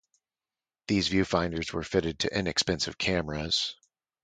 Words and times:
These 0.87 1.09
viewfinders 1.09 1.73
were 1.73 1.83
fitted 1.83 2.17
to 2.21 2.35
inexpensive 2.35 2.97
cameras. 2.97 3.75